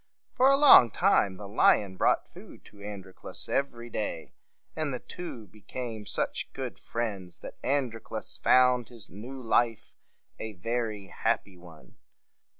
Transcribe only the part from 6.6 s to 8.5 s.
friends, that Androclus